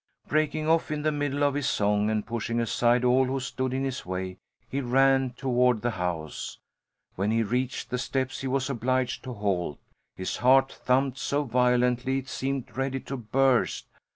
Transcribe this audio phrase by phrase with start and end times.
[0.27, 3.83] Breaking off in the middle of his song and pushing aside all who stood in
[3.83, 6.57] his way, he ran toward the house.
[7.13, 9.77] When he reached the steps he was obliged to halt.
[10.15, 13.85] His heart thumped so violently it seemed ready to burst.